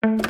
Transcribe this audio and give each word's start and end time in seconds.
Welcome 0.00 0.20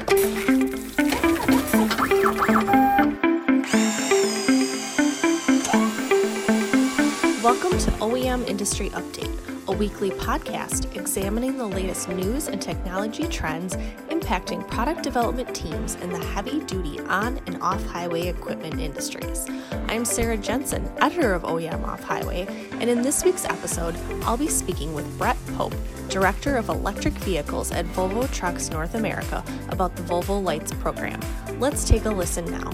to 7.77 7.91
OEM 8.01 8.49
Industry 8.49 8.89
Update, 8.91 9.69
a 9.69 9.73
weekly 9.73 10.11
podcast 10.11 10.97
examining 10.97 11.59
the 11.59 11.67
latest 11.67 12.09
news 12.09 12.49
and 12.49 12.63
technology 12.63 13.25
trends 13.25 13.77
impacting 14.29 14.69
product 14.69 15.03
development 15.03 15.55
teams 15.55 15.95
in 15.97 16.11
the 16.11 16.19
heavy 16.27 16.61
duty 16.65 17.01
on 17.01 17.41
and 17.47 17.57
off 17.63 17.83
highway 17.87 18.29
equipment 18.29 18.79
industries. 18.79 19.47
I'm 19.87 20.05
Sara 20.05 20.37
Jensen, 20.37 20.87
editor 21.01 21.33
of 21.33 21.45
OEM 21.45 21.83
Off 21.85 22.03
Highway, 22.03 22.47
and 22.73 22.91
in 22.91 23.01
this 23.01 23.25
week's 23.25 23.47
episode, 23.47 23.97
I'll 24.25 24.37
be 24.37 24.49
speaking 24.49 24.93
with 24.93 25.07
Brett 25.17 25.39
Pope, 25.57 25.75
director 26.11 26.59
of 26.59 26.69
electric 26.69 27.15
vehicles 27.15 27.73
at 27.73 27.87
Volvo 27.87 28.31
Trucks 28.31 28.69
North 28.69 28.95
America, 28.95 29.43
about 29.71 29.97
the 29.97 30.03
Volvo 30.03 30.43
Lights 30.43 30.75
program. 30.75 31.21
Let's 31.59 31.89
take 31.89 32.05
a 32.05 32.11
listen 32.11 32.45
now. 32.51 32.71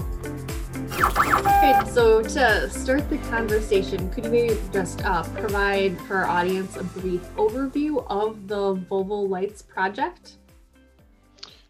So 1.87 2.21
to 2.21 2.69
start 2.69 3.09
the 3.09 3.17
conversation, 3.29 4.09
could 4.09 4.25
you 4.25 4.31
maybe 4.31 4.57
just 4.73 5.05
uh, 5.05 5.23
provide 5.23 5.97
for 6.01 6.17
our 6.17 6.25
audience 6.25 6.75
a 6.75 6.83
brief 6.83 7.21
overview 7.35 8.05
of 8.09 8.49
the 8.49 8.75
Volvo 8.75 9.29
Lights 9.29 9.61
project? 9.61 10.35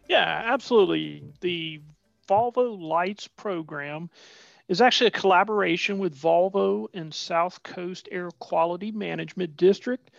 Yeah, 0.08 0.42
absolutely. 0.46 1.24
The 1.42 1.82
Volvo 2.28 2.80
Lights 2.80 3.28
program 3.28 4.10
is 4.68 4.82
actually 4.82 5.08
a 5.08 5.12
collaboration 5.12 6.00
with 6.00 6.16
Volvo 6.20 6.88
and 6.94 7.14
South 7.14 7.62
Coast 7.64 8.08
Air 8.12 8.30
Quality 8.40 8.92
Management 8.92 9.58
District. 9.58 10.10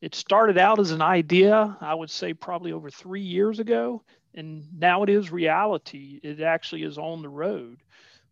It 0.00 0.14
started 0.14 0.56
out 0.56 0.78
as 0.78 0.90
an 0.90 1.02
idea, 1.02 1.76
I 1.80 1.94
would 1.94 2.10
say 2.10 2.32
probably 2.32 2.72
over 2.72 2.90
three 2.90 3.20
years 3.20 3.58
ago, 3.58 4.02
and 4.34 4.64
now 4.78 5.02
it 5.02 5.10
is 5.10 5.30
reality. 5.30 6.20
It 6.22 6.40
actually 6.40 6.84
is 6.84 6.96
on 6.96 7.20
the 7.20 7.28
road. 7.28 7.82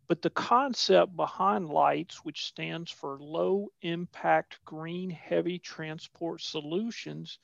But 0.07 0.23
the 0.23 0.31
concept 0.31 1.15
behind 1.15 1.69
LIGHTS, 1.69 2.17
which 2.23 2.45
stands 2.45 2.89
for 2.89 3.19
Low 3.19 3.67
Impact 3.83 4.59
Green 4.65 5.11
Heavy 5.11 5.59
Transport 5.59 6.41
Solutions, 6.41 7.37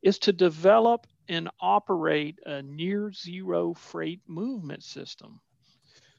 is 0.00 0.20
to 0.20 0.32
develop 0.32 1.08
and 1.28 1.48
operate 1.60 2.38
a 2.46 2.62
near 2.62 3.12
zero 3.12 3.74
freight 3.74 4.20
movement 4.26 4.82
system. 4.82 5.40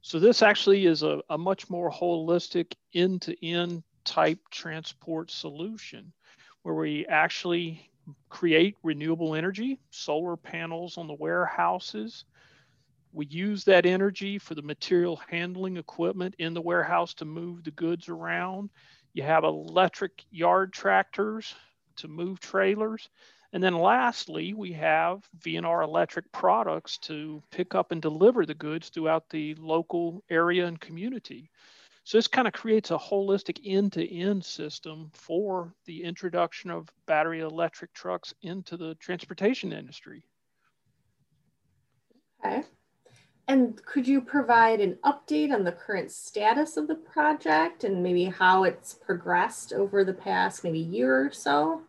So, 0.01 0.19
this 0.19 0.41
actually 0.43 0.85
is 0.85 1.03
a, 1.03 1.21
a 1.29 1.37
much 1.37 1.69
more 1.69 1.91
holistic 1.91 2.73
end 2.93 3.21
to 3.23 3.45
end 3.45 3.83
type 4.03 4.39
transport 4.51 5.31
solution 5.31 6.13
where 6.63 6.75
we 6.75 7.05
actually 7.07 7.89
create 8.29 8.75
renewable 8.83 9.35
energy, 9.35 9.79
solar 9.89 10.37
panels 10.37 10.97
on 10.97 11.07
the 11.07 11.15
warehouses 11.15 12.25
we 13.15 13.25
use 13.27 13.63
that 13.63 13.85
energy 13.85 14.37
for 14.37 14.55
the 14.55 14.61
material 14.61 15.21
handling 15.29 15.77
equipment 15.77 16.35
in 16.37 16.53
the 16.53 16.61
warehouse 16.61 17.13
to 17.15 17.25
move 17.25 17.63
the 17.63 17.71
goods 17.71 18.09
around. 18.09 18.69
You 19.13 19.23
have 19.23 19.45
electric 19.45 20.25
yard 20.31 20.73
tractors 20.73 21.55
to 21.97 22.09
move 22.09 22.41
trailers. 22.41 23.09
And 23.53 23.63
then 23.63 23.77
lastly, 23.77 24.53
we 24.53 24.73
have 24.73 25.27
VNR 25.39 25.83
electric 25.83 26.31
products 26.31 26.97
to 26.99 27.41
pick 27.51 27.75
up 27.75 27.91
and 27.91 28.01
deliver 28.01 28.45
the 28.45 28.53
goods 28.53 28.89
throughout 28.89 29.29
the 29.29 29.55
local 29.55 30.23
area 30.29 30.65
and 30.65 30.79
community. 30.79 31.49
So 32.03 32.17
this 32.17 32.27
kind 32.27 32.47
of 32.47 32.53
creates 32.53 32.91
a 32.91 32.97
holistic 32.97 33.59
end-to-end 33.65 34.45
system 34.45 35.09
for 35.13 35.73
the 35.85 36.03
introduction 36.03 36.69
of 36.69 36.91
battery 37.07 37.39
electric 37.39 37.93
trucks 37.93 38.33
into 38.43 38.77
the 38.77 38.93
transportation 38.95 39.73
industry. 39.73 40.23
Okay. 42.45 42.63
And 43.47 43.83
could 43.85 44.07
you 44.07 44.21
provide 44.21 44.81
an 44.81 44.97
update 45.03 45.53
on 45.53 45.63
the 45.63 45.71
current 45.71 46.11
status 46.11 46.77
of 46.77 46.87
the 46.87 46.95
project 46.95 47.83
and 47.83 48.03
maybe 48.03 48.25
how 48.25 48.63
it's 48.63 48.93
progressed 48.93 49.73
over 49.73 50.03
the 50.03 50.13
past 50.13 50.63
maybe 50.63 50.79
year 50.79 51.25
or 51.25 51.31
so? 51.31 51.81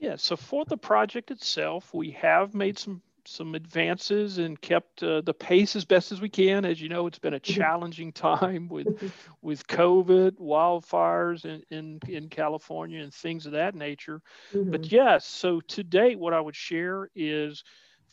Yeah, 0.00 0.16
so 0.16 0.34
for 0.34 0.64
the 0.64 0.78
project 0.78 1.30
itself, 1.30 1.92
we 1.92 2.10
have 2.12 2.54
made 2.54 2.78
some 2.78 3.02
some 3.26 3.54
advances 3.54 4.38
and 4.38 4.58
kept 4.60 5.02
uh, 5.02 5.20
the 5.20 5.34
pace 5.34 5.76
as 5.76 5.84
best 5.84 6.10
as 6.10 6.22
we 6.22 6.28
can. 6.30 6.64
As 6.64 6.80
you 6.80 6.88
know, 6.88 7.06
it's 7.06 7.18
been 7.18 7.34
a 7.34 7.38
mm-hmm. 7.40 7.60
challenging 7.60 8.12
time 8.12 8.66
with 8.68 8.86
mm-hmm. 8.86 9.08
with 9.42 9.66
COVID, 9.66 10.32
wildfires 10.40 11.44
in, 11.44 11.62
in, 11.70 12.00
in 12.08 12.28
California, 12.30 13.02
and 13.02 13.12
things 13.12 13.44
of 13.44 13.52
that 13.52 13.74
nature. 13.74 14.22
Mm-hmm. 14.54 14.70
But 14.70 14.90
yes, 14.90 15.26
so 15.26 15.60
to 15.60 15.84
date, 15.84 16.18
what 16.18 16.32
I 16.32 16.40
would 16.40 16.56
share 16.56 17.10
is 17.14 17.62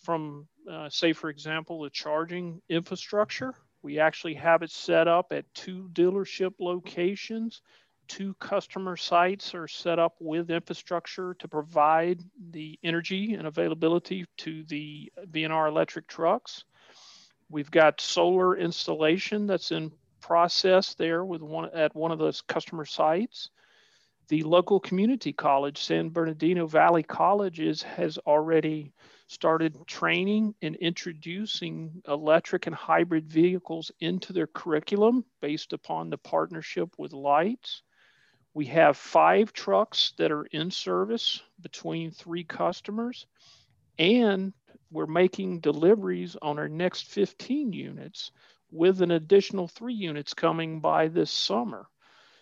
from, 0.03 0.47
uh, 0.70 0.90
say, 0.90 1.14
for 1.14 1.30
example, 1.30 1.81
the 1.81 1.90
charging 1.90 2.62
infrastructure. 2.70 3.53
We 3.81 4.00
actually 4.00 4.34
have 4.34 4.62
it 4.62 4.72
set 4.72 5.08
up 5.08 5.31
at 5.31 5.46
two 5.53 5.90
dealership 5.94 6.53
locations. 6.59 7.62
Two 8.07 8.34
customer 8.35 8.95
sites 8.95 9.53
are 9.53 9.68
set 9.68 10.00
up 10.00 10.16
with 10.19 10.50
infrastructure 10.50 11.34
to 11.35 11.47
provide 11.47 12.22
the 12.51 12.79
energy 12.84 13.34
and 13.34 13.47
availability 13.47 14.25
to 14.38 14.63
the 14.63 15.12
VNR 15.31 15.68
electric 15.68 16.07
trucks. 16.07 16.63
We've 17.50 17.72
got 17.72 18.01
solar 18.01 18.57
installation 18.57 19.47
that's 19.47 19.72
in 19.72 19.91
process 20.22 20.94
there 20.96 21.23
with 21.23 21.41
one 21.41 21.69
at 21.73 21.96
one 21.96 22.12
of 22.12 22.19
those 22.19 22.41
customer 22.41 22.85
sites. 22.85 23.50
The 24.29 24.44
local 24.44 24.79
community 24.79 25.31
college, 25.31 25.81
San 25.81 26.09
Bernardino 26.09 26.67
Valley 26.67 27.03
College, 27.03 27.62
is, 27.62 27.81
has 27.84 28.17
already 28.19 28.94
started 29.28 29.78
training 29.88 30.56
and 30.62 30.75
introducing 30.78 32.01
electric 32.07 32.67
and 32.67 32.75
hybrid 32.75 33.29
vehicles 33.29 33.91
into 34.00 34.34
their 34.34 34.47
curriculum 34.47 35.23
based 35.41 35.72
upon 35.72 36.09
the 36.09 36.17
partnership 36.17 36.90
with 36.97 37.13
Lights. 37.13 37.84
We 38.57 38.66
have 38.66 38.97
five 38.97 39.53
trucks 39.53 40.13
that 40.18 40.31
are 40.31 40.45
in 40.45 40.72
service 40.72 41.44
between 41.62 42.09
three 42.09 42.44
customers, 42.44 43.28
and 44.00 44.51
we're 44.90 45.06
making 45.06 45.59
deliveries 45.59 46.35
on 46.41 46.57
our 46.57 46.67
next 46.67 47.03
15 47.03 47.72
units 47.72 48.31
with 48.72 49.03
an 49.03 49.12
additional 49.12 49.67
three 49.67 49.94
units 49.94 50.34
coming 50.34 50.79
by 50.79 51.07
this 51.07 51.29
summer. 51.29 51.85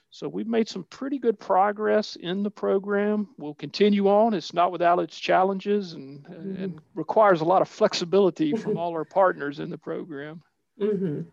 So 0.09 0.29
we've 0.29 0.47
made 0.47 0.69
some 0.69 0.85
pretty 0.85 1.19
good 1.19 1.37
progress 1.37 2.15
in 2.15 2.43
the 2.43 2.51
program. 2.51 3.27
We'll 3.37 3.53
continue 3.53 4.07
on. 4.07 4.33
It's 4.33 4.53
not 4.53 4.71
without 4.71 4.99
its 4.99 5.19
challenges 5.19 5.91
and, 5.91 6.23
mm-hmm. 6.23 6.63
and 6.63 6.81
requires 6.93 7.41
a 7.41 7.45
lot 7.45 7.61
of 7.61 7.67
flexibility 7.67 8.55
from 8.55 8.77
all 8.77 8.93
our 8.93 9.03
partners 9.03 9.59
in 9.59 9.69
the 9.69 9.77
program. 9.77 10.41
Mm-hmm. 10.79 11.23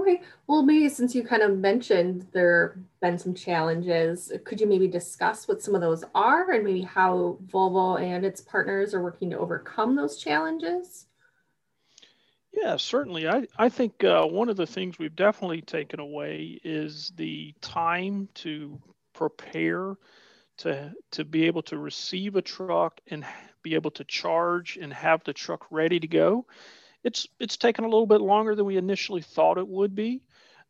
Okay. 0.00 0.22
Well, 0.46 0.62
maybe 0.62 0.88
since 0.88 1.14
you 1.14 1.22
kind 1.22 1.42
of 1.42 1.58
mentioned 1.58 2.26
there 2.32 2.68
have 2.68 3.00
been 3.00 3.18
some 3.18 3.34
challenges, 3.34 4.32
could 4.44 4.58
you 4.58 4.66
maybe 4.66 4.88
discuss 4.88 5.46
what 5.46 5.62
some 5.62 5.74
of 5.74 5.82
those 5.82 6.04
are 6.14 6.50
and 6.52 6.64
maybe 6.64 6.80
how 6.80 7.38
Volvo 7.46 8.00
and 8.00 8.24
its 8.24 8.40
partners 8.40 8.94
are 8.94 9.02
working 9.02 9.28
to 9.30 9.38
overcome 9.38 9.96
those 9.96 10.16
challenges? 10.16 11.06
Yeah, 12.52 12.76
certainly. 12.76 13.28
I, 13.28 13.46
I 13.58 13.68
think 13.68 14.02
uh, 14.02 14.24
one 14.26 14.48
of 14.48 14.56
the 14.56 14.66
things 14.66 14.98
we've 14.98 15.14
definitely 15.14 15.62
taken 15.62 16.00
away 16.00 16.58
is 16.64 17.12
the 17.16 17.54
time 17.60 18.28
to 18.36 18.80
prepare 19.12 19.96
to 20.58 20.92
to 21.12 21.24
be 21.24 21.46
able 21.46 21.62
to 21.62 21.78
receive 21.78 22.36
a 22.36 22.42
truck 22.42 23.00
and 23.08 23.24
be 23.62 23.74
able 23.74 23.90
to 23.92 24.04
charge 24.04 24.78
and 24.80 24.92
have 24.92 25.24
the 25.24 25.32
truck 25.32 25.66
ready 25.70 26.00
to 26.00 26.08
go. 26.08 26.46
It's 27.04 27.26
it's 27.38 27.56
taken 27.56 27.84
a 27.84 27.88
little 27.88 28.06
bit 28.06 28.20
longer 28.20 28.54
than 28.54 28.66
we 28.66 28.76
initially 28.76 29.22
thought 29.22 29.58
it 29.58 29.68
would 29.68 29.94
be, 29.94 30.22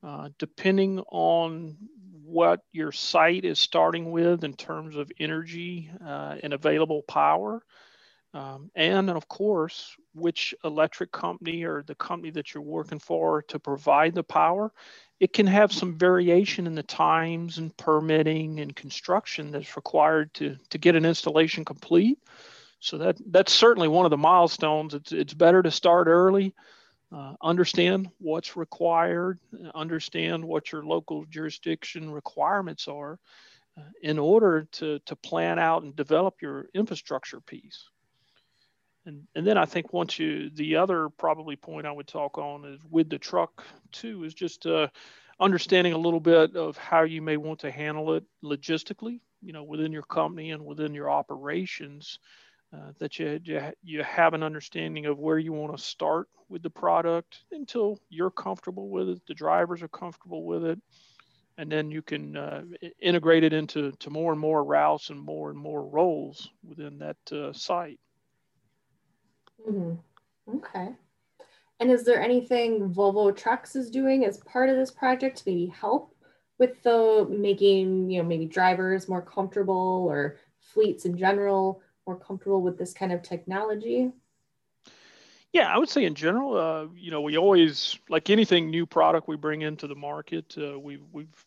uh, 0.02 0.30
depending 0.38 1.00
on 1.10 1.76
what 2.24 2.60
your 2.72 2.92
site 2.92 3.44
is 3.44 3.58
starting 3.58 4.12
with 4.12 4.44
in 4.44 4.54
terms 4.54 4.96
of 4.96 5.10
energy 5.18 5.90
uh, 6.04 6.36
and 6.42 6.52
available 6.52 7.02
power. 7.02 7.62
Um, 8.32 8.70
and 8.76 9.10
of 9.10 9.26
course, 9.26 9.96
which 10.14 10.54
electric 10.62 11.10
company 11.10 11.64
or 11.64 11.82
the 11.82 11.96
company 11.96 12.30
that 12.30 12.54
you're 12.54 12.62
working 12.62 13.00
for 13.00 13.42
to 13.42 13.58
provide 13.58 14.14
the 14.14 14.22
power, 14.22 14.72
it 15.18 15.32
can 15.32 15.48
have 15.48 15.72
some 15.72 15.98
variation 15.98 16.68
in 16.68 16.76
the 16.76 16.84
times 16.84 17.58
and 17.58 17.76
permitting 17.76 18.60
and 18.60 18.76
construction 18.76 19.50
that's 19.50 19.74
required 19.74 20.32
to, 20.34 20.56
to 20.70 20.78
get 20.78 20.94
an 20.94 21.04
installation 21.04 21.64
complete. 21.64 22.18
So 22.80 22.96
that 22.98 23.18
that's 23.26 23.52
certainly 23.52 23.88
one 23.88 24.06
of 24.06 24.10
the 24.10 24.16
milestones. 24.16 24.94
It's, 24.94 25.12
it's 25.12 25.34
better 25.34 25.62
to 25.62 25.70
start 25.70 26.08
early, 26.08 26.54
uh, 27.14 27.34
understand 27.42 28.08
what's 28.18 28.56
required, 28.56 29.38
understand 29.74 30.44
what 30.44 30.72
your 30.72 30.82
local 30.82 31.26
jurisdiction 31.26 32.10
requirements 32.10 32.88
are 32.88 33.18
uh, 33.76 33.82
in 34.02 34.18
order 34.18 34.66
to, 34.72 34.98
to 35.00 35.16
plan 35.16 35.58
out 35.58 35.82
and 35.82 35.94
develop 35.94 36.40
your 36.40 36.68
infrastructure 36.72 37.40
piece. 37.40 37.86
And, 39.04 39.26
and 39.34 39.46
then 39.46 39.58
I 39.58 39.66
think 39.66 39.92
once 39.92 40.18
you, 40.18 40.50
the 40.50 40.76
other 40.76 41.10
probably 41.10 41.56
point 41.56 41.86
I 41.86 41.92
would 41.92 42.06
talk 42.06 42.38
on 42.38 42.64
is 42.64 42.80
with 42.90 43.10
the 43.10 43.18
truck 43.18 43.62
too, 43.92 44.24
is 44.24 44.32
just 44.32 44.66
uh, 44.66 44.88
understanding 45.38 45.92
a 45.92 45.98
little 45.98 46.20
bit 46.20 46.56
of 46.56 46.78
how 46.78 47.02
you 47.02 47.20
may 47.20 47.36
want 47.36 47.60
to 47.60 47.70
handle 47.70 48.14
it 48.14 48.24
logistically, 48.42 49.20
you 49.42 49.52
know, 49.52 49.64
within 49.64 49.92
your 49.92 50.02
company 50.02 50.50
and 50.50 50.64
within 50.64 50.94
your 50.94 51.10
operations 51.10 52.18
uh, 52.72 52.92
that 52.98 53.18
you, 53.18 53.40
you, 53.82 54.02
have 54.02 54.34
an 54.34 54.42
understanding 54.42 55.06
of 55.06 55.18
where 55.18 55.38
you 55.38 55.52
want 55.52 55.76
to 55.76 55.82
start 55.82 56.28
with 56.48 56.62
the 56.62 56.70
product 56.70 57.42
until 57.50 57.98
you're 58.08 58.30
comfortable 58.30 58.88
with 58.88 59.08
it, 59.08 59.20
the 59.26 59.34
drivers 59.34 59.82
are 59.82 59.88
comfortable 59.88 60.44
with 60.44 60.64
it, 60.64 60.78
and 61.58 61.70
then 61.70 61.90
you 61.90 62.00
can 62.00 62.36
uh, 62.36 62.62
integrate 63.00 63.42
it 63.42 63.52
into 63.52 63.90
to 63.92 64.10
more 64.10 64.32
and 64.32 64.40
more 64.40 64.62
routes 64.62 65.10
and 65.10 65.20
more 65.20 65.50
and 65.50 65.58
more 65.58 65.84
roles 65.84 66.50
within 66.62 66.98
that 66.98 67.16
uh, 67.32 67.52
site. 67.52 67.98
Mm-hmm. 69.68 70.56
Okay. 70.56 70.90
And 71.80 71.90
is 71.90 72.04
there 72.04 72.20
anything 72.20 72.92
Volvo 72.92 73.34
Trucks 73.34 73.74
is 73.74 73.90
doing 73.90 74.24
as 74.24 74.38
part 74.38 74.68
of 74.68 74.76
this 74.76 74.90
project 74.90 75.38
to 75.38 75.42
maybe 75.46 75.66
help 75.66 76.14
with 76.58 76.82
the 76.82 77.26
making, 77.30 78.10
you 78.10 78.22
know, 78.22 78.28
maybe 78.28 78.46
drivers 78.46 79.08
more 79.08 79.22
comfortable 79.22 80.06
or 80.08 80.36
fleets 80.60 81.06
in 81.06 81.16
general 81.16 81.82
more 82.10 82.18
comfortable 82.18 82.60
with 82.60 82.76
this 82.76 82.92
kind 82.92 83.12
of 83.12 83.22
technology? 83.22 84.10
Yeah, 85.52 85.72
I 85.72 85.78
would 85.78 85.88
say 85.88 86.04
in 86.04 86.14
general, 86.14 86.56
uh, 86.56 86.86
you 86.96 87.10
know, 87.10 87.20
we 87.20 87.36
always 87.36 87.98
like 88.08 88.30
anything 88.30 88.70
new 88.70 88.86
product 88.86 89.28
we 89.28 89.36
bring 89.36 89.62
into 89.62 89.86
the 89.86 89.94
market, 89.94 90.54
uh, 90.58 90.78
we, 90.78 90.98
we've 91.12 91.46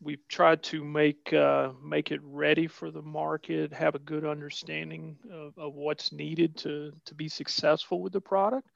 we've 0.00 0.26
tried 0.28 0.62
to 0.62 0.84
make 0.84 1.32
uh, 1.32 1.70
make 1.82 2.12
it 2.12 2.20
ready 2.22 2.66
for 2.68 2.90
the 2.90 3.02
market, 3.02 3.72
have 3.72 3.96
a 3.96 4.00
good 4.00 4.24
understanding 4.24 5.16
of, 5.32 5.58
of 5.58 5.74
what's 5.74 6.12
needed 6.12 6.56
to 6.58 6.92
to 7.04 7.14
be 7.14 7.28
successful 7.28 8.00
with 8.00 8.12
the 8.12 8.20
product. 8.20 8.68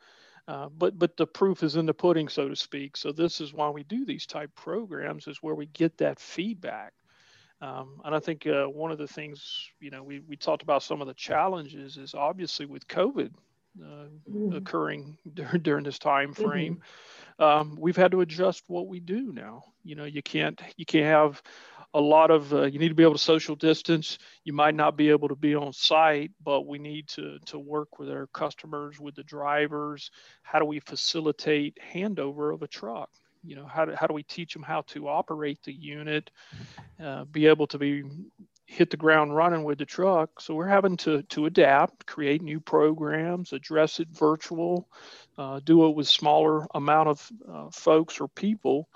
Uh, 0.48 0.68
but 0.76 0.98
but 0.98 1.16
the 1.16 1.26
proof 1.26 1.62
is 1.62 1.76
in 1.76 1.86
the 1.86 1.94
pudding, 1.94 2.28
so 2.28 2.48
to 2.48 2.56
speak. 2.56 2.96
So 2.96 3.12
this 3.12 3.40
is 3.40 3.52
why 3.52 3.70
we 3.70 3.84
do 3.84 4.04
these 4.04 4.26
type 4.26 4.50
programs, 4.56 5.28
is 5.28 5.42
where 5.42 5.54
we 5.54 5.66
get 5.66 5.98
that 5.98 6.18
feedback. 6.18 6.92
Um, 7.62 8.00
and 8.04 8.12
I 8.12 8.18
think 8.18 8.44
uh, 8.44 8.64
one 8.64 8.90
of 8.90 8.98
the 8.98 9.06
things, 9.06 9.70
you 9.78 9.90
know, 9.90 10.02
we, 10.02 10.18
we 10.28 10.36
talked 10.36 10.64
about 10.64 10.82
some 10.82 11.00
of 11.00 11.06
the 11.06 11.14
challenges 11.14 11.96
is 11.96 12.12
obviously 12.12 12.66
with 12.66 12.88
COVID 12.88 13.30
uh, 13.80 14.06
mm. 14.28 14.56
occurring 14.56 15.16
during, 15.34 15.62
during 15.62 15.84
this 15.84 16.00
time 16.00 16.34
mm-hmm. 16.34 16.42
frame, 16.42 16.82
mm-hmm. 17.38 17.42
um, 17.44 17.76
we've 17.80 17.96
had 17.96 18.10
to 18.10 18.20
adjust 18.20 18.64
what 18.66 18.88
we 18.88 18.98
do 18.98 19.32
now. 19.32 19.62
You 19.84 19.94
know, 19.94 20.04
you 20.04 20.22
can't 20.22 20.60
you 20.76 20.84
can't 20.84 21.06
have 21.06 21.40
a 21.94 22.00
lot 22.00 22.32
of 22.32 22.52
uh, 22.52 22.64
you 22.64 22.80
need 22.80 22.88
to 22.88 22.96
be 22.96 23.04
able 23.04 23.12
to 23.12 23.18
social 23.18 23.54
distance. 23.54 24.18
You 24.42 24.54
might 24.54 24.74
not 24.74 24.96
be 24.96 25.10
able 25.10 25.28
to 25.28 25.36
be 25.36 25.54
on 25.54 25.72
site, 25.72 26.32
but 26.42 26.66
we 26.66 26.80
need 26.80 27.06
to 27.10 27.38
to 27.46 27.60
work 27.60 28.00
with 28.00 28.10
our 28.10 28.26
customers, 28.28 28.98
with 28.98 29.14
the 29.14 29.22
drivers. 29.22 30.10
How 30.42 30.58
do 30.58 30.64
we 30.64 30.80
facilitate 30.80 31.78
handover 31.94 32.52
of 32.52 32.62
a 32.62 32.68
truck? 32.68 33.10
You 33.42 33.56
know 33.56 33.66
how 33.66 33.84
do, 33.84 33.94
how 33.94 34.06
do 34.06 34.14
we 34.14 34.22
teach 34.22 34.52
them 34.52 34.62
how 34.62 34.82
to 34.82 35.08
operate 35.08 35.58
the 35.64 35.72
unit 35.72 36.30
uh, 37.02 37.24
be 37.24 37.46
able 37.46 37.66
to 37.66 37.78
be 37.78 38.04
hit 38.66 38.90
the 38.90 38.96
ground 38.96 39.34
running 39.34 39.64
with 39.64 39.78
the 39.78 39.84
truck? 39.84 40.40
So 40.40 40.54
we're 40.54 40.68
having 40.68 40.96
to 40.98 41.22
to 41.22 41.46
adapt 41.46 42.06
create 42.06 42.42
new 42.42 42.60
programs 42.60 43.52
address 43.52 44.00
it 44.00 44.08
virtual 44.08 44.88
uh, 45.38 45.60
do 45.64 45.86
it 45.86 45.94
with 45.94 46.08
smaller 46.08 46.66
amount 46.74 47.08
of 47.08 47.32
uh, 47.50 47.70
folks 47.70 48.20
or 48.20 48.28
people. 48.28 48.88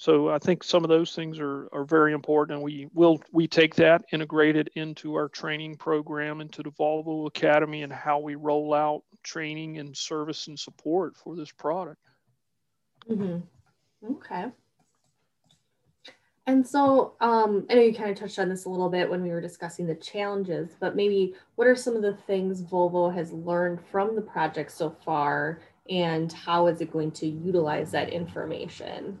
So 0.00 0.28
i 0.28 0.38
think 0.38 0.62
some 0.62 0.84
of 0.84 0.90
those 0.90 1.12
things 1.14 1.40
are, 1.40 1.68
are 1.72 1.84
very 1.84 2.12
important 2.12 2.56
and 2.56 2.64
we 2.64 2.88
will 2.94 3.20
we 3.32 3.48
take 3.48 3.74
that 3.76 4.04
integrated 4.12 4.70
into 4.76 5.14
our 5.14 5.28
training 5.28 5.76
program 5.76 6.40
into 6.40 6.62
the 6.62 6.70
volvo 6.70 7.26
academy 7.26 7.82
and 7.82 7.92
how 7.92 8.20
we 8.20 8.36
roll 8.36 8.74
out 8.74 9.02
training 9.24 9.78
and 9.78 9.96
service 9.96 10.46
and 10.46 10.58
support 10.58 11.16
for 11.16 11.36
this 11.36 11.50
product. 11.50 11.98
Mm-hmm. 13.08 13.38
Okay. 14.04 14.46
And 16.46 16.66
so 16.66 17.14
um, 17.20 17.66
I 17.68 17.74
know 17.74 17.82
you 17.82 17.92
kind 17.92 18.10
of 18.10 18.16
touched 18.16 18.38
on 18.38 18.48
this 18.48 18.64
a 18.64 18.70
little 18.70 18.88
bit 18.88 19.10
when 19.10 19.22
we 19.22 19.28
were 19.28 19.40
discussing 19.40 19.86
the 19.86 19.94
challenges, 19.94 20.70
but 20.80 20.96
maybe 20.96 21.34
what 21.56 21.68
are 21.68 21.76
some 21.76 21.94
of 21.94 22.00
the 22.00 22.14
things 22.26 22.62
Volvo 22.62 23.12
has 23.12 23.32
learned 23.32 23.80
from 23.90 24.16
the 24.16 24.22
project 24.22 24.72
so 24.72 24.96
far 25.04 25.60
and 25.90 26.32
how 26.32 26.66
is 26.66 26.80
it 26.80 26.90
going 26.90 27.10
to 27.12 27.26
utilize 27.26 27.90
that 27.90 28.10
information? 28.10 29.18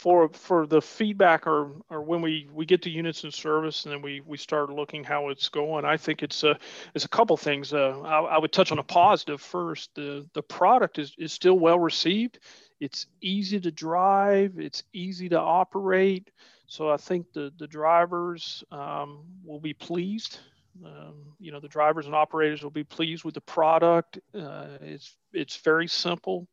For 0.00 0.28
for 0.30 0.66
the 0.66 0.80
feedback 0.80 1.46
or 1.46 1.72
or 1.90 2.00
when 2.02 2.22
we 2.22 2.48
we 2.52 2.64
get 2.64 2.82
to 2.82 2.90
units 2.90 3.24
in 3.24 3.30
service 3.30 3.84
and 3.84 3.92
then 3.92 4.02
we 4.02 4.20
we 4.26 4.36
start 4.36 4.70
looking 4.70 5.04
how 5.04 5.28
it's 5.28 5.48
going 5.48 5.84
i 5.84 5.96
think 5.96 6.22
it's 6.22 6.42
a 6.42 6.58
it's 6.94 7.04
a 7.04 7.08
couple 7.08 7.36
things. 7.36 7.72
Uh, 7.72 8.00
I, 8.00 8.20
I, 8.20 8.38
would 8.38 8.52
touch 8.52 8.72
on 8.72 8.78
a 8.78 8.82
positive 8.82 9.40
first. 9.40 9.94
The 9.94 10.28
the 10.34 10.42
product 10.42 10.98
is 10.98 11.14
is 11.18 11.32
still 11.32 11.58
well 11.58 11.78
received. 11.78 12.38
It's 12.80 13.06
easy 13.20 13.60
to 13.60 13.70
drive. 13.70 14.58
It's 14.58 14.82
easy 14.92 15.28
to 15.30 15.38
operate. 15.38 16.30
So 16.66 16.90
i 16.90 16.96
think 16.96 17.32
the 17.32 17.52
the 17.58 17.66
drivers 17.66 18.64
um, 18.70 19.24
will 19.44 19.60
be 19.60 19.74
pleased. 19.74 20.38
Um, 20.84 21.34
you 21.38 21.52
know 21.52 21.60
the 21.60 21.68
drivers 21.68 22.06
and 22.06 22.14
operators 22.14 22.62
will 22.62 22.70
be 22.70 22.84
pleased 22.84 23.24
with 23.24 23.34
the 23.34 23.40
product. 23.40 24.18
Uh, 24.34 24.78
it's 24.80 25.16
it's 25.32 25.56
very 25.56 25.88
simple 25.88 26.48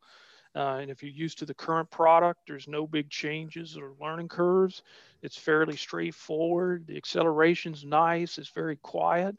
uh, 0.56 0.80
and 0.82 0.90
if 0.90 1.04
you're 1.04 1.12
used 1.12 1.40
to 1.40 1.46
the 1.46 1.54
current 1.54 1.90
product, 1.92 2.42
there's 2.48 2.68
no 2.68 2.88
big 2.88 3.10
changes 3.10 3.78
or 3.78 3.94
learning 4.00 4.28
curves. 4.28 4.84
It's 5.22 5.38
fairly 5.38 5.76
straightforward. 5.76 6.88
The 6.88 6.98
acceleration's 6.98 7.84
nice. 7.86 8.38
It's 8.38 8.50
very 8.50 8.78
quiet. 8.78 9.36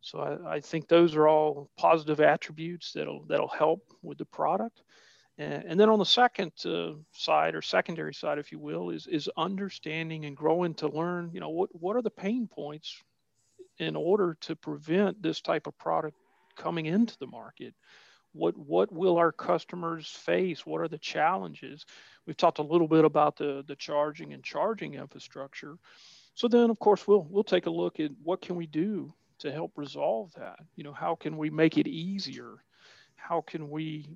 So 0.00 0.20
I, 0.20 0.56
I 0.56 0.60
think 0.60 0.88
those 0.88 1.14
are 1.16 1.28
all 1.28 1.70
positive 1.76 2.20
attributes 2.20 2.92
that'll 2.92 3.24
that'll 3.26 3.48
help 3.48 3.92
with 4.02 4.18
the 4.18 4.24
product. 4.24 4.82
And, 5.38 5.64
and 5.64 5.80
then 5.80 5.90
on 5.90 5.98
the 5.98 6.06
second 6.06 6.52
uh, 6.64 6.92
side 7.12 7.54
or 7.54 7.62
secondary 7.62 8.14
side, 8.14 8.38
if 8.38 8.52
you 8.52 8.58
will, 8.58 8.90
is 8.90 9.06
is 9.06 9.28
understanding 9.36 10.24
and 10.24 10.36
growing 10.36 10.74
to 10.74 10.88
learn. 10.88 11.30
You 11.32 11.40
know 11.40 11.50
what 11.50 11.70
what 11.72 11.96
are 11.96 12.02
the 12.02 12.10
pain 12.10 12.48
points 12.48 13.02
in 13.78 13.96
order 13.96 14.36
to 14.40 14.56
prevent 14.56 15.22
this 15.22 15.40
type 15.40 15.66
of 15.66 15.76
product 15.76 16.16
coming 16.56 16.86
into 16.86 17.18
the 17.18 17.26
market 17.26 17.74
what 18.36 18.56
what 18.56 18.92
will 18.92 19.16
our 19.16 19.32
customers 19.32 20.08
face? 20.08 20.66
What 20.66 20.80
are 20.80 20.88
the 20.88 20.98
challenges? 20.98 21.86
We've 22.26 22.36
talked 22.36 22.58
a 22.58 22.62
little 22.62 22.88
bit 22.88 23.04
about 23.04 23.36
the 23.36 23.64
the 23.66 23.76
charging 23.76 24.32
and 24.32 24.44
charging 24.44 24.94
infrastructure. 24.94 25.78
So 26.34 26.48
then 26.48 26.70
of 26.70 26.78
course 26.78 27.06
we'll 27.08 27.26
we'll 27.30 27.44
take 27.44 27.66
a 27.66 27.70
look 27.70 27.98
at 28.00 28.10
what 28.22 28.42
can 28.42 28.56
we 28.56 28.66
do 28.66 29.12
to 29.38 29.50
help 29.52 29.72
resolve 29.76 30.32
that? 30.36 30.58
You 30.76 30.84
know 30.84 30.92
how 30.92 31.14
can 31.14 31.36
we 31.36 31.50
make 31.50 31.78
it 31.78 31.88
easier? 31.88 32.62
How 33.16 33.40
can 33.40 33.70
we 33.70 34.06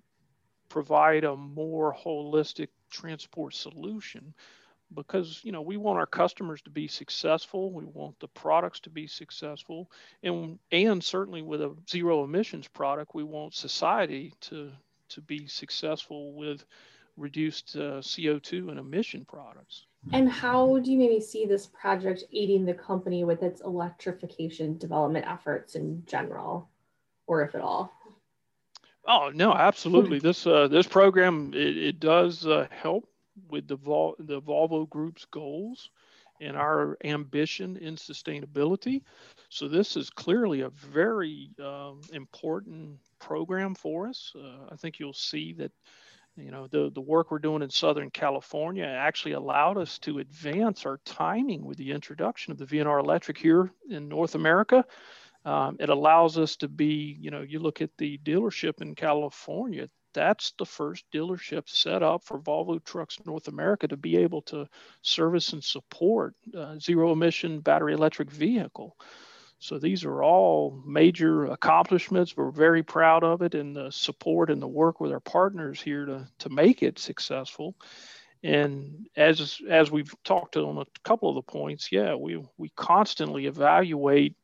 provide 0.68 1.24
a 1.24 1.36
more 1.36 1.94
holistic 1.94 2.68
transport 2.90 3.54
solution 3.54 4.34
because 4.94 5.40
you 5.44 5.52
know 5.52 5.62
we 5.62 5.76
want 5.76 5.98
our 5.98 6.06
customers 6.06 6.62
to 6.62 6.70
be 6.70 6.88
successful. 6.88 7.72
We 7.72 7.84
want 7.84 8.18
the 8.20 8.28
products 8.28 8.80
to 8.80 8.90
be 8.90 9.06
successful. 9.06 9.90
And 10.22 10.58
and 10.72 11.02
certainly 11.02 11.42
with 11.42 11.60
a 11.60 11.74
zero 11.88 12.24
emissions 12.24 12.68
product 12.68 13.14
we 13.14 13.24
want 13.24 13.54
society 13.54 14.34
to 14.42 14.70
to 15.10 15.20
be 15.20 15.46
successful 15.46 16.32
with 16.32 16.64
reduced 17.16 17.76
uh, 17.76 18.00
co2 18.00 18.70
and 18.70 18.78
emission 18.78 19.24
products. 19.24 19.86
And 20.12 20.30
how 20.30 20.78
do 20.78 20.90
you 20.90 20.98
maybe 20.98 21.20
see 21.20 21.44
this 21.44 21.66
project 21.66 22.24
aiding 22.32 22.64
the 22.64 22.72
company 22.74 23.24
with 23.24 23.42
its 23.42 23.60
electrification 23.60 24.78
development 24.78 25.26
efforts 25.28 25.74
in 25.74 26.02
general 26.06 26.70
or 27.26 27.42
if 27.42 27.54
at 27.54 27.60
all? 27.60 27.92
Oh 29.06 29.30
no 29.34 29.52
absolutely. 29.52 30.18
This 30.18 30.46
uh, 30.46 30.68
this 30.68 30.86
program 30.86 31.52
it, 31.54 31.76
it 31.76 32.00
does 32.00 32.46
uh, 32.46 32.66
help 32.70 33.08
with 33.48 33.68
the, 33.68 33.76
Vol- 33.76 34.16
the 34.18 34.40
Volvo 34.40 34.88
Group's 34.88 35.24
goals 35.26 35.90
and 36.40 36.56
our 36.56 36.96
ambition 37.04 37.76
in 37.76 37.96
sustainability. 37.96 39.02
So 39.50 39.68
this 39.68 39.96
is 39.96 40.10
clearly 40.10 40.62
a 40.62 40.70
very 40.70 41.50
um, 41.62 42.00
important 42.12 42.98
program 43.18 43.74
for 43.74 44.08
us. 44.08 44.32
Uh, 44.34 44.72
I 44.72 44.76
think 44.76 44.98
you'll 44.98 45.12
see 45.12 45.52
that 45.54 45.72
you 46.36 46.50
know 46.50 46.66
the, 46.68 46.90
the 46.94 47.00
work 47.00 47.30
we're 47.30 47.38
doing 47.38 47.62
in 47.62 47.70
southern 47.70 48.10
california 48.10 48.84
actually 48.84 49.32
allowed 49.32 49.76
us 49.76 49.98
to 49.98 50.20
advance 50.20 50.86
our 50.86 51.00
timing 51.04 51.64
with 51.64 51.76
the 51.76 51.90
introduction 51.90 52.52
of 52.52 52.58
the 52.58 52.66
vnr 52.66 53.00
electric 53.00 53.36
here 53.36 53.70
in 53.90 54.08
north 54.08 54.34
america 54.34 54.84
um, 55.44 55.76
it 55.80 55.88
allows 55.88 56.38
us 56.38 56.56
to 56.56 56.68
be 56.68 57.16
you 57.20 57.30
know 57.30 57.42
you 57.42 57.58
look 57.58 57.82
at 57.82 57.90
the 57.98 58.18
dealership 58.18 58.80
in 58.80 58.94
california 58.94 59.88
that's 60.12 60.52
the 60.58 60.66
first 60.66 61.04
dealership 61.12 61.68
set 61.68 62.02
up 62.02 62.24
for 62.24 62.38
Volvo 62.38 62.82
Trucks 62.84 63.18
North 63.24 63.48
America 63.48 63.88
to 63.88 63.96
be 63.96 64.16
able 64.18 64.42
to 64.42 64.68
service 65.02 65.52
and 65.52 65.62
support 65.62 66.34
uh, 66.56 66.78
zero 66.78 67.12
emission 67.12 67.60
battery 67.60 67.94
electric 67.94 68.30
vehicle. 68.30 68.96
So 69.58 69.78
these 69.78 70.04
are 70.04 70.22
all 70.22 70.82
major 70.86 71.44
accomplishments. 71.44 72.34
We're 72.34 72.50
very 72.50 72.82
proud 72.82 73.22
of 73.24 73.42
it 73.42 73.54
and 73.54 73.76
the 73.76 73.90
support 73.90 74.50
and 74.50 74.60
the 74.60 74.66
work 74.66 75.00
with 75.00 75.12
our 75.12 75.20
partners 75.20 75.80
here 75.80 76.06
to, 76.06 76.26
to 76.38 76.48
make 76.48 76.82
it 76.82 76.98
successful. 76.98 77.76
And 78.42 79.06
as 79.16 79.60
as 79.68 79.90
we've 79.90 80.14
talked 80.24 80.56
on 80.56 80.78
a 80.78 80.86
couple 81.04 81.28
of 81.28 81.34
the 81.34 81.42
points, 81.42 81.92
yeah, 81.92 82.14
we 82.14 82.42
we 82.56 82.70
constantly 82.70 83.44
evaluate, 83.44 84.34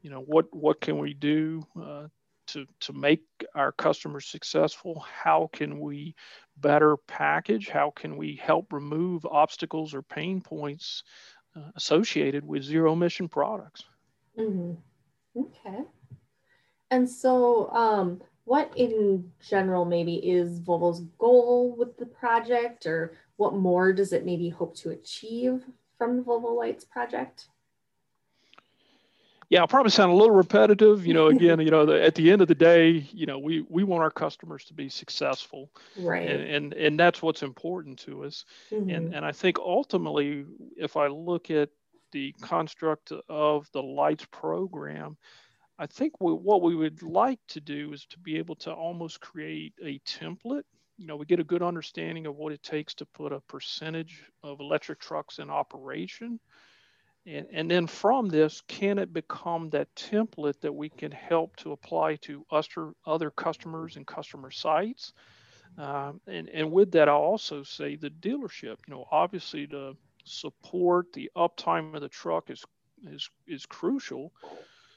you 0.00 0.08
know, 0.08 0.20
what 0.20 0.46
what 0.56 0.80
can 0.80 0.98
we 0.98 1.12
do 1.12 1.66
uh, 1.78 2.06
to, 2.48 2.66
to 2.80 2.92
make 2.92 3.22
our 3.54 3.72
customers 3.72 4.26
successful? 4.26 5.00
How 5.00 5.50
can 5.52 5.80
we 5.80 6.14
better 6.56 6.96
package? 6.96 7.68
How 7.68 7.90
can 7.90 8.16
we 8.16 8.36
help 8.36 8.72
remove 8.72 9.26
obstacles 9.26 9.94
or 9.94 10.02
pain 10.02 10.40
points 10.40 11.02
uh, 11.56 11.70
associated 11.74 12.46
with 12.46 12.62
zero 12.62 12.92
emission 12.92 13.28
products. 13.28 13.84
Mm-hmm. 14.38 14.72
Okay. 15.40 15.84
And 16.90 17.08
so, 17.08 17.70
um, 17.70 18.20
what 18.44 18.70
in 18.76 19.32
general 19.40 19.84
maybe 19.84 20.16
is 20.16 20.60
Volvo's 20.60 21.00
goal 21.18 21.74
with 21.76 21.96
the 21.96 22.06
project, 22.06 22.86
or 22.86 23.16
what 23.36 23.54
more 23.54 23.92
does 23.92 24.12
it 24.12 24.26
maybe 24.26 24.48
hope 24.50 24.76
to 24.76 24.90
achieve 24.90 25.64
from 25.98 26.18
the 26.18 26.22
Volvo 26.22 26.54
Lights 26.54 26.84
project? 26.84 27.48
Yeah, 29.48 29.60
I'll 29.60 29.68
probably 29.68 29.90
sound 29.90 30.10
a 30.10 30.14
little 30.14 30.34
repetitive. 30.34 31.06
You 31.06 31.14
know, 31.14 31.26
again, 31.28 31.60
you 31.60 31.70
know, 31.70 31.86
the, 31.86 32.02
at 32.02 32.14
the 32.14 32.30
end 32.30 32.42
of 32.42 32.48
the 32.48 32.54
day, 32.54 33.06
you 33.12 33.26
know, 33.26 33.38
we 33.38 33.64
we 33.68 33.84
want 33.84 34.02
our 34.02 34.10
customers 34.10 34.64
to 34.66 34.74
be 34.74 34.88
successful, 34.88 35.70
right? 35.98 36.28
And 36.28 36.42
and, 36.42 36.74
and 36.74 37.00
that's 37.00 37.22
what's 37.22 37.42
important 37.42 37.98
to 38.00 38.24
us. 38.24 38.44
Mm-hmm. 38.70 38.90
And 38.90 39.14
and 39.14 39.24
I 39.24 39.32
think 39.32 39.58
ultimately, 39.58 40.44
if 40.76 40.96
I 40.96 41.06
look 41.06 41.50
at 41.50 41.70
the 42.12 42.34
construct 42.40 43.12
of 43.28 43.70
the 43.72 43.82
Lights 43.82 44.26
program, 44.30 45.16
I 45.78 45.86
think 45.86 46.20
we, 46.20 46.32
what 46.32 46.62
we 46.62 46.74
would 46.74 47.02
like 47.02 47.40
to 47.48 47.60
do 47.60 47.92
is 47.92 48.06
to 48.06 48.18
be 48.18 48.38
able 48.38 48.56
to 48.56 48.72
almost 48.72 49.20
create 49.20 49.74
a 49.82 49.98
template. 50.00 50.62
You 50.96 51.06
know, 51.06 51.16
we 51.16 51.26
get 51.26 51.40
a 51.40 51.44
good 51.44 51.62
understanding 51.62 52.26
of 52.26 52.36
what 52.36 52.52
it 52.52 52.62
takes 52.62 52.94
to 52.94 53.06
put 53.06 53.32
a 53.32 53.40
percentage 53.40 54.22
of 54.42 54.60
electric 54.60 54.98
trucks 54.98 55.38
in 55.38 55.50
operation. 55.50 56.40
And, 57.26 57.46
and 57.52 57.70
then 57.70 57.86
from 57.88 58.28
this, 58.28 58.62
can 58.68 58.98
it 58.98 59.12
become 59.12 59.68
that 59.70 59.92
template 59.96 60.60
that 60.60 60.72
we 60.72 60.88
can 60.88 61.10
help 61.10 61.56
to 61.56 61.72
apply 61.72 62.16
to 62.22 62.46
other 63.04 63.30
customers 63.30 63.96
and 63.96 64.06
customer 64.06 64.50
sites? 64.50 65.12
Um, 65.76 66.20
and, 66.26 66.48
and 66.48 66.70
with 66.70 66.92
that, 66.92 67.08
I'll 67.08 67.16
also 67.16 67.62
say 67.64 67.96
the 67.96 68.10
dealership, 68.10 68.76
you 68.86 68.94
know, 68.94 69.06
obviously 69.10 69.66
the 69.66 69.94
support, 70.24 71.12
the 71.12 71.30
uptime 71.36 71.94
of 71.94 72.00
the 72.00 72.08
truck 72.08 72.48
is, 72.48 72.64
is, 73.02 73.28
is 73.46 73.66
crucial. 73.66 74.32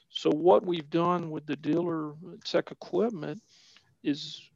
So 0.08 0.30
what 0.30 0.64
we've 0.64 0.88
done 0.88 1.30
with 1.30 1.46
the 1.46 1.56
dealer 1.56 2.14
tech 2.44 2.70
equipment 2.70 3.42
is 4.02 4.50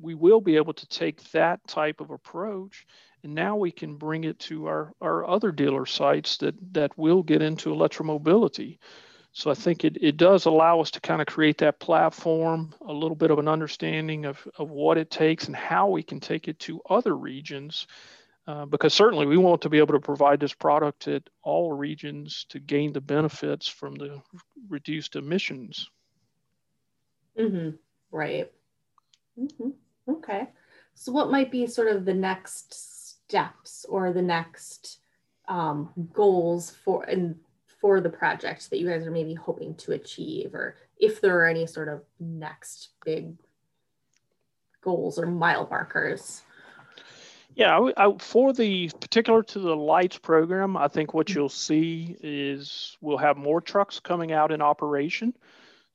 we 0.00 0.14
will 0.14 0.40
be 0.40 0.56
able 0.56 0.74
to 0.74 0.86
take 0.88 1.22
that 1.30 1.66
type 1.66 2.00
of 2.00 2.10
approach 2.10 2.86
and 3.22 3.34
now 3.34 3.56
we 3.56 3.70
can 3.70 3.96
bring 3.96 4.24
it 4.24 4.38
to 4.40 4.66
our, 4.66 4.92
our 5.00 5.28
other 5.28 5.52
dealer 5.52 5.86
sites 5.86 6.38
that, 6.38 6.54
that 6.72 6.96
will 6.96 7.22
get 7.22 7.42
into 7.42 7.70
electromobility. 7.70 8.78
So 9.32 9.50
I 9.50 9.54
think 9.54 9.84
it, 9.84 9.96
it 10.00 10.16
does 10.16 10.46
allow 10.46 10.80
us 10.80 10.90
to 10.92 11.00
kind 11.00 11.20
of 11.20 11.26
create 11.26 11.58
that 11.58 11.78
platform, 11.78 12.74
a 12.86 12.92
little 12.92 13.14
bit 13.14 13.30
of 13.30 13.38
an 13.38 13.46
understanding 13.46 14.24
of, 14.24 14.46
of 14.58 14.70
what 14.70 14.98
it 14.98 15.10
takes 15.10 15.46
and 15.46 15.54
how 15.54 15.88
we 15.88 16.02
can 16.02 16.18
take 16.18 16.48
it 16.48 16.58
to 16.60 16.80
other 16.88 17.16
regions 17.16 17.86
uh, 18.46 18.64
because 18.64 18.92
certainly 18.92 19.26
we 19.26 19.36
want 19.36 19.62
to 19.62 19.68
be 19.68 19.78
able 19.78 19.94
to 19.94 20.00
provide 20.00 20.40
this 20.40 20.54
product 20.54 21.06
at 21.06 21.22
all 21.42 21.72
regions 21.72 22.46
to 22.48 22.58
gain 22.58 22.92
the 22.92 23.00
benefits 23.00 23.68
from 23.68 23.94
the 23.94 24.20
reduced 24.68 25.14
emissions. 25.14 25.88
Mm-hmm. 27.38 27.76
Right. 28.10 28.50
Mm-hmm. 29.38 29.70
Okay. 30.08 30.48
So, 30.94 31.12
what 31.12 31.30
might 31.30 31.52
be 31.52 31.66
sort 31.68 31.94
of 31.94 32.04
the 32.04 32.14
next 32.14 32.99
steps 33.30 33.86
or 33.88 34.12
the 34.12 34.22
next 34.22 34.98
um, 35.48 35.90
goals 36.12 36.70
for 36.70 37.04
and 37.04 37.36
for 37.80 38.00
the 38.00 38.10
project 38.10 38.68
that 38.68 38.78
you 38.78 38.88
guys 38.88 39.06
are 39.06 39.12
maybe 39.12 39.34
hoping 39.34 39.74
to 39.76 39.92
achieve, 39.92 40.52
or 40.52 40.76
if 40.98 41.20
there 41.20 41.38
are 41.38 41.46
any 41.46 41.66
sort 41.66 41.88
of 41.88 42.02
next 42.18 42.90
big 43.04 43.32
goals 44.82 45.18
or 45.18 45.26
mile 45.26 45.66
markers? 45.70 46.42
Yeah, 47.54 47.78
I, 47.78 48.06
I, 48.06 48.18
for 48.18 48.52
the 48.52 48.90
particular 49.00 49.42
to 49.44 49.58
the 49.60 49.76
lights 49.76 50.18
program, 50.18 50.76
I 50.76 50.88
think 50.88 51.14
what 51.14 51.30
you'll 51.30 51.48
see 51.48 52.16
is 52.20 52.96
we'll 53.00 53.18
have 53.18 53.36
more 53.36 53.60
trucks 53.60 54.00
coming 54.00 54.32
out 54.32 54.52
in 54.52 54.60
operation. 54.60 55.34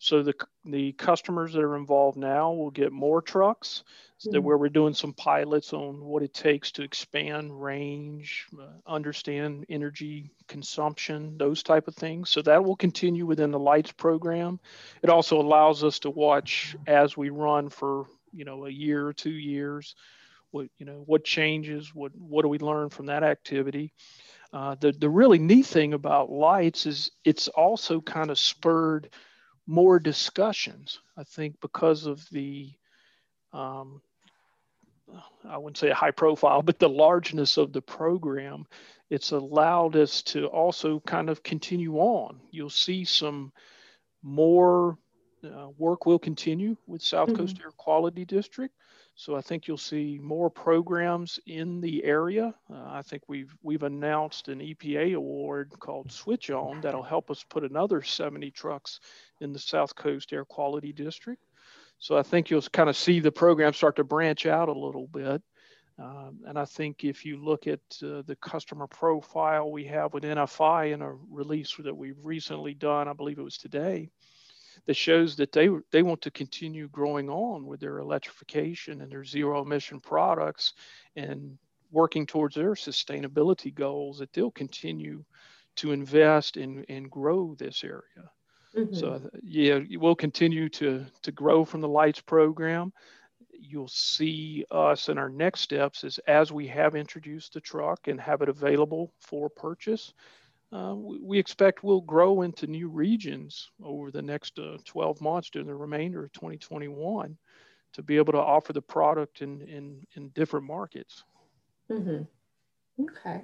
So 0.06 0.22
the 0.22 0.36
the 0.66 0.92
customers 0.92 1.52
that 1.54 1.64
are 1.64 1.76
involved 1.76 2.16
now 2.16 2.54
will 2.54 2.70
get 2.70 2.92
more 2.92 3.24
trucks. 3.24 3.84
So 4.20 4.30
that 4.30 4.38
mm-hmm. 4.38 4.46
where 4.46 4.58
we're 4.60 4.70
doing 4.70 4.94
some 4.94 5.14
pilots 5.14 5.74
on 5.74 6.00
what 6.06 6.22
it 6.22 6.32
takes 6.32 6.72
to 6.74 6.84
expand 6.84 7.60
range, 7.60 8.46
uh, 8.58 8.68
understand 8.86 9.66
energy 9.68 10.30
consumption, 10.48 11.40
those 11.40 11.64
type 11.64 11.88
of 11.88 11.96
things. 11.96 12.30
So 12.30 12.44
that 12.44 12.64
will 12.64 12.76
continue 12.76 13.26
within 13.26 13.50
the 13.50 13.58
lights 13.58 13.94
program. 13.94 14.60
It 15.02 15.10
also 15.10 15.42
allows 15.42 15.84
us 15.84 15.98
to 16.00 16.12
watch 16.12 16.76
as 16.86 17.18
we 17.18 17.32
run 17.32 17.70
for 17.70 18.06
you 18.32 18.46
know 18.46 18.68
a 18.68 18.70
year 18.70 19.08
or 19.08 19.14
two 19.14 19.32
years 19.32 19.96
what 20.52 20.68
you 20.78 20.86
know 20.86 21.02
what 21.08 21.24
changes 21.24 21.96
what 21.96 22.12
what 22.16 22.44
do 22.44 22.48
we 22.48 22.60
learn 22.60 22.90
from 22.90 23.08
that 23.08 23.24
activity 23.24 23.92
uh, 24.54 24.76
the 24.80 24.92
the 24.92 25.10
really 25.10 25.40
neat 25.40 25.66
thing 25.66 25.94
about 25.94 26.30
lights 26.30 26.86
is 26.86 27.10
it's 27.24 27.48
also 27.48 28.00
kind 28.02 28.30
of 28.30 28.38
spurred 28.38 29.10
more 29.68 30.00
discussions 30.00 31.00
i 31.18 31.24
think 31.24 31.60
because 31.62 32.06
of 32.06 32.28
the 32.30 32.72
um, 33.54 34.02
I 35.48 35.58
wouldn't 35.58 35.78
say 35.78 35.90
a 35.90 35.96
high 35.96 36.12
profile, 36.12 36.62
but 36.62 36.80
the 36.80 36.90
largeness 36.90 37.58
of 37.58 37.72
the 37.74 37.82
program, 37.82 38.66
it's 39.10 39.32
allowed 39.32 39.96
us 39.96 40.22
to 40.24 40.48
also 40.48 41.00
kind 41.02 41.30
of 41.30 41.44
continue 41.44 41.98
on. 41.98 42.42
You'll 42.52 42.70
see 42.70 43.06
some 43.06 43.54
more 44.24 44.98
uh, 45.44 45.68
work 45.78 46.06
will 46.06 46.20
continue 46.20 46.76
with 46.88 47.02
South 47.02 47.30
mm-hmm. 47.30 47.38
Coast 47.38 47.60
Air 47.62 47.72
Quality 47.72 48.26
District. 48.26 48.74
So 49.18 49.36
I 49.36 49.42
think 49.42 49.68
you'll 49.68 49.78
see 49.78 50.20
more 50.22 50.50
programs 50.50 51.40
in 51.48 51.80
the 51.80 52.04
area. 52.04 52.54
Uh, 52.70 52.84
I 52.88 53.02
think 53.02 53.24
we've 53.30 53.56
we've 53.64 53.84
announced 53.84 54.50
an 54.50 54.60
EPA 54.60 55.16
award 55.16 55.72
called 55.80 56.12
Switch 56.12 56.50
On 56.50 56.82
that'll 56.82 57.02
help 57.02 57.32
us 57.32 57.44
put 57.48 57.64
another 57.64 58.02
70 58.02 58.52
trucks 58.52 59.00
in 59.40 59.54
the 59.54 59.60
South 59.60 59.96
Coast 59.96 60.34
Air 60.34 60.44
Quality 60.44 60.92
District. 60.92 61.42
So 61.98 62.18
I 62.18 62.24
think 62.24 62.50
you'll 62.50 62.62
kind 62.62 62.90
of 62.90 62.98
see 62.98 63.22
the 63.22 63.32
program 63.32 63.74
start 63.74 63.96
to 63.96 64.04
branch 64.04 64.46
out 64.46 64.68
a 64.68 64.74
little 64.74 65.08
bit. 65.08 65.42
Um, 65.98 66.40
and 66.46 66.60
I 66.60 66.66
think 66.66 67.06
if 67.06 67.24
you 67.24 67.38
look 67.38 67.68
at 67.68 67.80
uh, 68.04 68.22
the 68.28 68.38
customer 68.42 68.86
profile 68.86 69.72
we 69.72 69.86
have 69.86 70.14
with 70.14 70.24
NFI 70.24 70.94
in 70.94 71.02
a 71.02 71.14
release 71.32 71.74
that 71.80 71.96
we've 71.96 72.20
recently 72.22 72.74
done, 72.74 73.08
I 73.08 73.14
believe 73.14 73.40
it 73.40 73.44
was 73.44 73.58
today, 73.58 74.10
that 74.86 74.96
shows 74.96 75.36
that 75.36 75.52
they 75.52 75.70
they 75.92 76.04
want 76.04 76.22
to 76.22 76.32
continue 76.32 76.88
growing 76.90 77.30
on 77.30 77.66
with 77.66 77.80
their 77.80 78.00
electrification 78.00 79.02
and 79.02 79.12
their 79.12 79.24
zero 79.24 79.62
emission 79.62 80.00
products 80.00 80.74
and 81.16 81.58
working 81.92 82.26
towards 82.26 82.56
their 82.56 82.74
sustainability 82.74 83.74
goals 83.74 84.20
that 84.20 84.32
they'll 84.34 84.52
continue 84.52 85.24
to 85.76 85.92
invest 85.92 86.58
in 86.58 86.86
and 86.90 87.10
grow 87.10 87.56
this 87.56 87.84
area. 87.84 88.30
Mm-hmm. 88.76 88.96
So 88.96 89.22
yeah, 89.42 89.80
we'll 89.92 90.16
continue 90.16 90.70
to 90.70 91.06
to 91.22 91.32
grow 91.32 91.66
from 91.66 91.82
the 91.82 91.88
lights 91.88 92.22
program. 92.22 92.92
You'll 93.58 93.88
see 93.88 94.66
us 94.70 95.10
in 95.10 95.18
our 95.18 95.30
next 95.30 95.62
steps 95.62 96.04
is 96.04 96.20
as 96.28 96.52
we 96.52 96.68
have 96.68 96.96
introduced 96.96 97.54
the 97.54 97.62
truck 97.62 98.08
and 98.08 98.20
have 98.20 98.42
it 98.42 98.50
available 98.50 99.14
for 99.20 99.50
purchase, 99.50 100.14
uh, 100.76 100.94
we 100.94 101.40
expect 101.40 101.84
we'll 101.84 102.02
grow 102.02 102.42
into 102.42 102.68
new 102.68 102.90
regions 102.90 103.72
over 103.82 104.12
the 104.12 104.22
next 104.22 104.60
uh, 104.60 104.78
12 104.84 105.22
months 105.22 105.50
during 105.50 105.68
the 105.68 105.74
remainder 105.74 106.26
of 106.26 106.32
2021 106.34 107.38
to 107.94 108.04
be 108.04 108.18
able 108.18 108.34
to 108.34 108.40
offer 108.40 108.74
the 108.74 108.82
product 108.82 109.42
in, 109.42 109.62
in, 109.62 110.06
in 110.16 110.28
different 110.30 110.66
markets. 110.66 111.24
Mm-hmm. 111.90 113.04
Okay. 113.04 113.42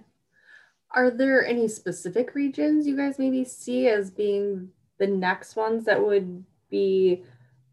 Are 0.94 1.10
there 1.10 1.46
any 1.46 1.70
specific 1.70 2.36
regions 2.36 2.86
you 2.86 2.98
guys 2.98 3.18
maybe 3.18 3.46
see 3.46 3.88
as 3.88 4.12
being 4.12 4.70
the 4.98 5.08
next 5.08 5.56
ones 5.56 5.86
that 5.86 6.06
would 6.06 6.44
be 6.70 7.24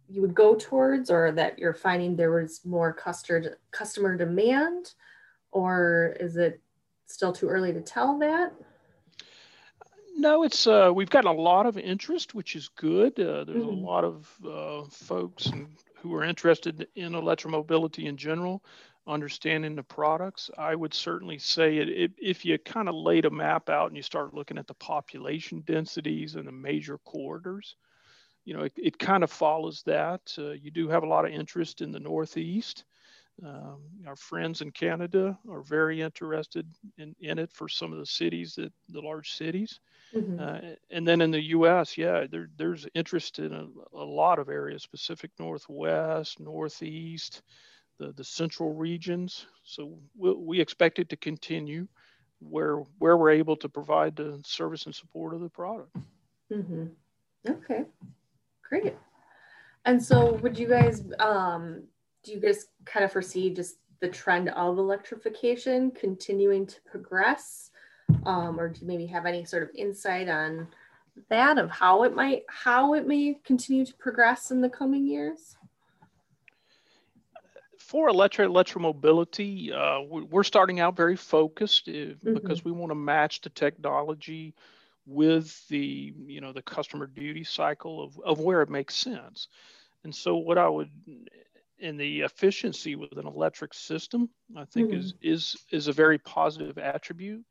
you 0.09 0.21
would 0.21 0.35
go 0.35 0.55
towards 0.55 1.11
or 1.11 1.33
that 1.33 1.59
you're 1.59 1.75
finding 1.75 2.15
there 2.15 2.31
was 2.31 2.61
more 2.65 2.93
customer 2.93 3.59
customer 3.73 4.17
demand 4.17 4.95
or 5.50 6.17
is 6.21 6.37
it 6.37 6.61
still 7.07 7.33
too 7.33 7.49
early 7.49 7.73
to 7.73 7.81
tell 7.81 8.19
that? 8.21 8.53
No, 10.21 10.43
it's 10.43 10.67
uh, 10.67 10.91
we've 10.93 11.09
got 11.09 11.27
a 11.27 11.31
lot 11.31 11.65
of 11.65 11.79
interest, 11.79 12.35
which 12.35 12.57
is 12.57 12.69
good. 12.75 13.13
Uh, 13.21 13.45
there's 13.45 13.63
mm-hmm. 13.63 13.85
a 13.85 13.87
lot 13.87 14.03
of 14.03 14.29
uh, 14.45 14.83
folks 14.91 15.49
who 15.95 16.13
are 16.13 16.25
interested 16.25 16.89
in 16.97 17.13
electromobility 17.13 18.07
in 18.07 18.17
general, 18.17 18.65
understanding 19.07 19.77
the 19.77 19.85
products. 19.85 20.51
I 20.59 20.75
would 20.75 20.93
certainly 20.93 21.39
say 21.39 21.77
it, 21.77 21.89
it, 21.89 22.13
if 22.21 22.45
you 22.45 22.59
kind 22.59 22.89
of 22.89 22.97
laid 22.97 23.27
a 23.27 23.31
map 23.31 23.69
out 23.69 23.87
and 23.87 23.97
you 23.97 24.03
start 24.03 24.35
looking 24.35 24.59
at 24.59 24.67
the 24.67 24.75
population 24.75 25.63
densities 25.65 26.35
and 26.35 26.49
the 26.49 26.53
major 26.53 26.99
corridors, 26.99 27.77
you 28.45 28.55
know, 28.55 28.65
it, 28.65 28.73
it 28.77 28.99
kind 28.99 29.23
of 29.23 29.31
follows 29.31 29.85
that. 29.87 30.35
Uh, 30.37 30.51
you 30.51 30.73
do 30.73 30.89
have 30.89 31.05
a 31.05 31.09
lot 31.09 31.27
of 31.27 31.31
interest 31.31 31.81
in 31.81 31.93
the 31.93 32.01
Northeast. 32.01 32.85
Um, 33.47 33.83
our 34.05 34.17
friends 34.17 34.63
in 34.63 34.73
Canada 34.73 35.39
are 35.49 35.63
very 35.63 36.03
interested 36.03 36.67
in, 36.97 37.15
in 37.21 37.39
it 37.39 37.53
for 37.53 37.69
some 37.69 37.93
of 37.93 38.01
the 38.01 38.07
cities 38.07 38.57
that 38.57 38.73
the 38.89 39.01
large 39.01 39.31
cities. 39.35 39.79
Mm-hmm. 40.15 40.41
Uh, 40.41 40.75
and 40.91 41.07
then 41.07 41.21
in 41.21 41.31
the 41.31 41.43
U.S., 41.49 41.99
yeah, 41.99 42.27
there, 42.31 42.49
there's 42.57 42.87
interest 42.95 43.38
in 43.38 43.53
a, 43.53 43.67
a, 43.97 44.05
lot 44.05 44.38
of 44.38 44.49
areas, 44.49 44.87
Pacific 44.87 45.31
Northwest, 45.38 46.41
Northeast, 46.41 47.43
the, 47.99 48.12
the 48.12 48.25
central 48.25 48.73
regions. 48.75 49.47
So 49.65 49.99
we, 50.17 50.33
we 50.35 50.61
expect 50.61 50.99
it 50.99 51.11
to 51.11 51.17
continue. 51.17 51.87
where 52.41 52.77
where 52.99 53.17
we're 53.17 53.31
able 53.31 53.57
to 53.57 53.69
provide 53.69 54.17
the 54.17 54.41
service 54.45 54.87
and 54.87 54.95
support 54.95 55.35
of 55.35 55.41
the 55.41 55.49
product. 55.49 55.95
Mm-hmm. 56.53 56.87
Okay, 57.49 57.85
great. 58.69 58.95
And 59.85 60.03
so, 60.03 60.35
would 60.35 60.59
you 60.59 60.69
guys 60.69 61.03
um, 61.19 61.83
do 62.23 62.33
you 62.33 62.41
guys 62.41 62.67
kind 62.85 63.05
of 63.05 63.12
foresee 63.12 63.50
just 63.50 63.79
the 64.00 64.09
trend 64.09 64.49
of 64.50 64.79
electrification 64.79 65.91
continuing 65.91 66.67
to 66.67 66.77
progress, 66.87 67.68
um, 68.25 68.59
or 68.59 68.69
do 68.69 68.81
you 68.81 68.87
maybe 68.87 69.07
have 69.07 69.27
any 69.27 69.45
sort 69.45 69.62
of 69.62 69.71
insight 69.75 70.29
on 70.29 70.69
that 71.29 71.59
of 71.59 71.71
how 71.71 72.05
it 72.05 72.15
might 72.15 72.45
how 72.49 72.95
it 72.95 73.07
may 73.07 73.38
continue 73.45 73.85
to 73.85 73.95
progress 73.95 74.50
in 74.50 74.61
the 74.61 74.69
coming 74.69 75.07
years? 75.07 75.57
for 77.88 78.11
electric 78.11 78.50
electromobility, 78.50 79.73
uh, 79.73 80.03
we're 80.03 80.43
starting 80.43 80.79
out 80.79 80.95
very 80.95 81.17
focused 81.17 81.88
uh, 81.88 81.93
mm-hmm. 81.93 82.35
because 82.35 82.62
we 82.62 82.71
want 82.71 82.91
to 82.91 82.95
match 82.95 83.41
the 83.41 83.49
technology 83.49 84.55
with 85.07 85.67
the 85.69 86.12
you 86.27 86.43
know 86.43 86.53
the 86.53 86.61
customer 86.61 87.07
duty 87.07 87.43
cycle 87.43 88.05
of, 88.05 88.21
of 88.27 88.41
where 88.41 88.61
it 88.61 88.69
makes 88.69 88.95
sense. 88.95 89.49
And 90.05 90.15
so 90.15 90.37
what 90.37 90.59
I 90.59 90.69
would 90.69 90.91
in 91.79 91.97
the 91.97 92.21
efficiency 92.21 92.95
with 92.95 93.17
an 93.17 93.27
electric 93.27 93.73
system, 93.73 94.29
I 94.55 94.67
think 94.67 94.91
mm-hmm. 94.91 94.99
is 94.99 95.15
is 95.23 95.57
is 95.73 95.88
a 95.88 95.93
very 95.93 96.19
positive 96.19 96.77
attribute. 96.77 97.43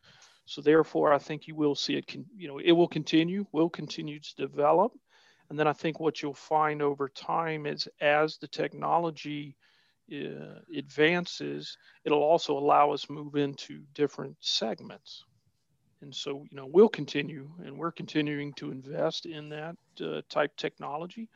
So 0.48 0.62
therefore, 0.62 1.14
I 1.14 1.18
think 1.18 1.48
you 1.48 1.56
will 1.56 1.76
see 1.76 1.96
it. 1.96 2.08
Con- 2.08 2.26
you 2.36 2.48
know, 2.48 2.58
it 2.58 2.72
will 2.72 2.88
continue. 2.88 3.46
Will 3.52 3.70
continue 3.70 4.20
to 4.20 4.36
develop, 4.36 4.94
and 5.50 5.60
then 5.60 5.68
I 5.68 5.74
think 5.74 6.00
what 6.00 6.22
you'll 6.22 6.34
find 6.34 6.82
over 6.82 7.10
time 7.10 7.66
is 7.66 7.88
as 8.02 8.38
the 8.38 8.48
technology 8.48 9.58
uh, 10.12 10.60
advances, 10.76 11.78
it'll 12.06 12.24
also 12.24 12.58
allow 12.58 12.92
us 12.92 13.10
move 13.10 13.36
into 13.36 13.84
different 13.94 14.38
segments. 14.40 15.26
And 16.02 16.16
so, 16.16 16.46
you 16.50 16.56
know, 16.56 16.66
we'll 16.66 16.90
continue 16.90 17.50
and 17.66 17.78
we're 17.78 17.92
continuing 17.92 18.54
to 18.54 18.72
invest 18.72 19.26
in 19.26 19.50
that 19.50 19.76
uh, 20.02 20.22
type 20.30 20.56
technology. 20.56 21.28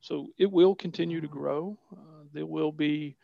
So 0.00 0.28
it 0.38 0.50
will 0.50 0.74
continue 0.74 1.20
to 1.20 1.28
grow. 1.28 1.76
Uh, 1.92 2.24
there 2.32 2.46
will 2.46 2.72
be 2.72 3.16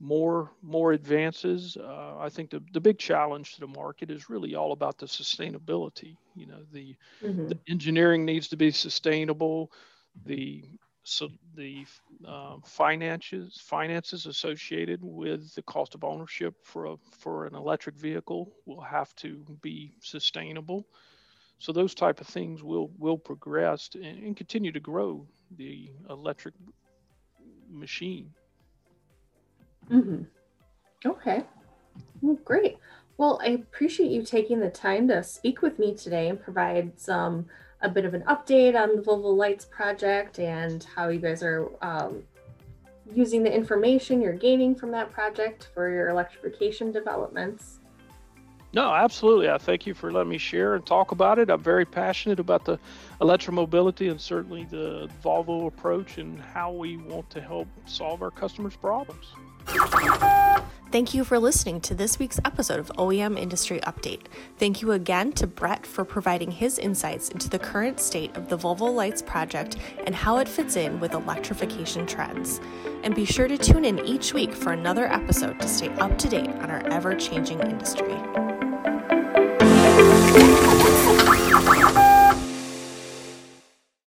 more 0.00 0.50
more 0.62 0.92
advances. 0.92 1.76
Uh, 1.76 2.16
I 2.18 2.28
think 2.28 2.50
the, 2.50 2.62
the 2.72 2.80
big 2.80 2.98
challenge 2.98 3.54
to 3.54 3.60
the 3.60 3.66
market 3.66 4.10
is 4.10 4.28
really 4.28 4.54
all 4.54 4.72
about 4.72 4.98
the 4.98 5.06
sustainability. 5.06 6.16
You 6.34 6.46
know, 6.46 6.62
the, 6.72 6.96
mm-hmm. 7.22 7.48
the 7.48 7.58
engineering 7.68 8.24
needs 8.24 8.48
to 8.48 8.56
be 8.56 8.70
sustainable. 8.70 9.70
The 10.26 10.64
so 11.04 11.28
the 11.54 11.86
uh, 12.26 12.56
finances 12.64 13.60
finances 13.62 14.26
associated 14.26 15.00
with 15.02 15.54
the 15.54 15.62
cost 15.62 15.94
of 15.94 16.02
ownership 16.02 16.54
for 16.62 16.86
a, 16.86 16.96
for 17.18 17.46
an 17.46 17.54
electric 17.54 17.96
vehicle 17.96 18.52
will 18.66 18.80
have 18.80 19.14
to 19.16 19.44
be 19.62 19.94
sustainable. 20.00 20.86
So 21.58 21.72
those 21.72 21.94
type 21.94 22.20
of 22.20 22.26
things 22.26 22.62
will 22.62 22.90
will 22.98 23.18
progress 23.18 23.90
and, 23.94 24.04
and 24.04 24.36
continue 24.36 24.72
to 24.72 24.80
grow 24.80 25.26
the 25.56 25.90
electric 26.10 26.54
machine. 27.70 28.32
Mm-hmm. 29.90 30.22
Okay. 31.06 31.44
Well, 32.20 32.38
great. 32.44 32.78
Well, 33.16 33.38
I 33.42 33.48
appreciate 33.50 34.10
you 34.10 34.22
taking 34.22 34.60
the 34.60 34.70
time 34.70 35.08
to 35.08 35.22
speak 35.22 35.62
with 35.62 35.78
me 35.78 35.94
today 35.94 36.28
and 36.28 36.40
provide 36.40 36.98
some 36.98 37.46
a 37.80 37.88
bit 37.88 38.04
of 38.04 38.14
an 38.14 38.22
update 38.22 38.74
on 38.74 38.96
the 38.96 39.02
Volvo 39.02 39.36
Lights 39.36 39.66
project 39.66 40.38
and 40.38 40.84
how 40.96 41.08
you 41.08 41.20
guys 41.20 41.42
are 41.42 41.68
um, 41.82 42.22
using 43.12 43.42
the 43.42 43.54
information 43.54 44.20
you're 44.20 44.32
gaining 44.32 44.74
from 44.74 44.90
that 44.92 45.12
project 45.12 45.68
for 45.74 45.90
your 45.90 46.08
electrification 46.08 46.90
developments. 46.90 47.78
No, 48.72 48.92
absolutely. 48.92 49.48
I 49.48 49.58
thank 49.58 49.86
you 49.86 49.94
for 49.94 50.10
letting 50.10 50.30
me 50.30 50.38
share 50.38 50.74
and 50.74 50.84
talk 50.84 51.12
about 51.12 51.38
it. 51.38 51.48
I'm 51.48 51.62
very 51.62 51.84
passionate 51.84 52.40
about 52.40 52.64
the 52.64 52.80
electromobility 53.20 54.10
and 54.10 54.20
certainly 54.20 54.64
the 54.64 55.08
Volvo 55.22 55.68
approach 55.68 56.18
and 56.18 56.40
how 56.40 56.72
we 56.72 56.96
want 56.96 57.30
to 57.30 57.40
help 57.40 57.68
solve 57.86 58.20
our 58.20 58.32
customers' 58.32 58.74
problems. 58.74 59.26
Thank 60.94 61.12
you 61.12 61.24
for 61.24 61.40
listening 61.40 61.80
to 61.80 61.94
this 61.94 62.20
week's 62.20 62.38
episode 62.44 62.78
of 62.78 62.86
OEM 62.96 63.36
Industry 63.36 63.80
Update. 63.80 64.26
Thank 64.58 64.80
you 64.80 64.92
again 64.92 65.32
to 65.32 65.48
Brett 65.48 65.84
for 65.84 66.04
providing 66.04 66.52
his 66.52 66.78
insights 66.78 67.30
into 67.30 67.50
the 67.50 67.58
current 67.58 67.98
state 67.98 68.36
of 68.36 68.48
the 68.48 68.56
Volvo 68.56 68.94
Lights 68.94 69.20
project 69.20 69.76
and 70.06 70.14
how 70.14 70.38
it 70.38 70.48
fits 70.48 70.76
in 70.76 71.00
with 71.00 71.14
electrification 71.14 72.06
trends. 72.06 72.60
And 73.02 73.12
be 73.12 73.24
sure 73.24 73.48
to 73.48 73.58
tune 73.58 73.84
in 73.84 73.98
each 74.06 74.32
week 74.32 74.52
for 74.54 74.72
another 74.72 75.06
episode 75.06 75.58
to 75.58 75.66
stay 75.66 75.88
up 75.96 76.16
to 76.18 76.28
date 76.28 76.50
on 76.50 76.70
our 76.70 76.86
ever 76.86 77.16
changing 77.16 77.58
industry. 77.58 78.14